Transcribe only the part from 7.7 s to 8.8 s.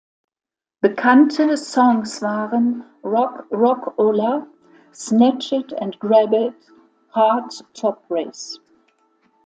Top Race“.